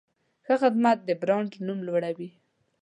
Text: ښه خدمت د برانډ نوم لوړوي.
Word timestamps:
ښه 0.45 0.55
خدمت 0.61 0.97
د 1.07 1.09
برانډ 1.21 1.51
نوم 1.67 1.79
لوړوي. 1.87 2.29